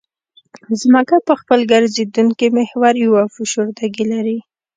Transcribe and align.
ځمکه 0.81 1.15
په 1.27 1.33
خپل 1.41 1.59
ګرځېدونکي 1.71 2.47
محور 2.57 2.93
یوه 3.05 3.23
فشردګي 3.35 4.05
لري 4.13 4.37